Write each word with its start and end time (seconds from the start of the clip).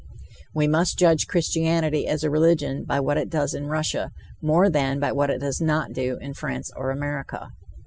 We 0.55 0.67
must 0.67 0.97
judge 0.97 1.27
Christianity 1.27 2.07
as 2.07 2.23
a 2.23 2.31
religion 2.31 2.85
by 2.85 2.99
what 2.99 3.17
it 3.19 3.29
does 3.29 3.53
in 3.53 3.67
Russia, 3.67 4.09
more 4.41 4.67
than 4.67 4.99
by 4.99 5.11
what 5.11 5.29
it 5.29 5.37
does 5.41 5.61
not 5.61 5.93
do 5.93 6.17
in 6.19 6.33
France 6.33 6.71
or 6.75 6.89
America. 6.89 7.49